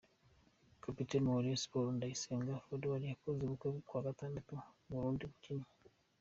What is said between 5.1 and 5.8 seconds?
yakinnye.